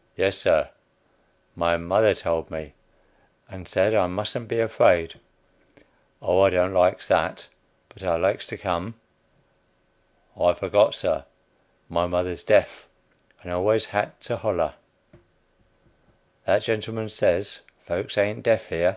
]Yes, 0.22 0.38
sir; 0.38 0.70
my 1.54 1.76
mother 1.76 2.14
told 2.14 2.50
me, 2.50 2.72
and 3.46 3.68
said 3.68 3.94
I 3.94 4.06
musn't 4.06 4.48
be 4.48 4.58
afraid. 4.58 5.20
Oh, 6.22 6.40
I 6.40 6.48
don't 6.48 6.72
likes 6.72 7.06
that, 7.08 7.48
but 7.90 8.02
I 8.02 8.16
likes 8.16 8.46
to 8.46 8.56
come. 8.56 8.94
"I 10.34 10.54
forgot, 10.54 10.94
Sir; 10.94 11.26
my 11.90 12.06
mother's 12.06 12.42
deaf, 12.42 12.88
and 13.42 13.52
always 13.52 13.84
had 13.92 14.18
to 14.22 14.38
holler. 14.38 14.76
That 16.46 16.62
gentleman 16.62 17.10
says 17.10 17.60
folks 17.84 18.16
ain't 18.16 18.44
deaf 18.44 18.68
here." 18.68 18.96